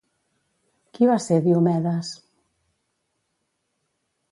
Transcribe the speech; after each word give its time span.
Qui 0.97 1.09
va 1.09 1.17
ser 1.25 1.37
Diomedes? 1.49 2.11